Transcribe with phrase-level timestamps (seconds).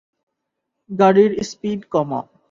[0.89, 2.25] গাড়ির স্পিড কমাও।